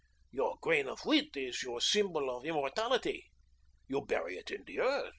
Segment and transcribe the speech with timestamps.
[0.31, 3.29] Your grain of wheat is your symbol of immortality.
[3.87, 5.09] You bury it in the earth.